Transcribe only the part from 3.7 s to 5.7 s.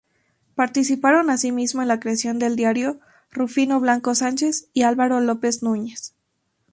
Blanco Sánchez y Álvaro López